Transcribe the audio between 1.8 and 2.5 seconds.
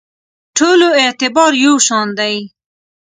شان دی.